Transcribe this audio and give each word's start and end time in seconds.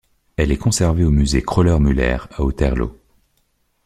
Elle 0.35 0.51
est 0.51 0.57
conservée 0.57 1.03
au 1.03 1.11
musée 1.11 1.43
Kröller-Müller, 1.43 2.23
à 2.31 2.41
Otterlo. 2.43 2.99